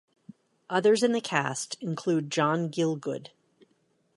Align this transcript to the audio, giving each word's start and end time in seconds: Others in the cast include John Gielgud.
Others 0.67 1.03
in 1.03 1.11
the 1.11 1.21
cast 1.21 1.77
include 1.79 2.31
John 2.31 2.69
Gielgud. 2.71 3.27